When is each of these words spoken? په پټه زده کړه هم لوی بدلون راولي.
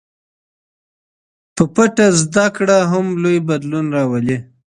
په 1.55 1.63
پټه 1.73 2.07
زده 2.21 2.45
کړه 2.55 2.77
هم 2.91 3.05
لوی 3.23 3.37
بدلون 3.49 3.85
راولي. 3.95 4.37